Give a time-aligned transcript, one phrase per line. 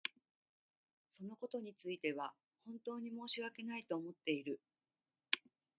[1.11, 2.33] そのことについては
[2.65, 4.59] 本当に申し訳ないと思っている。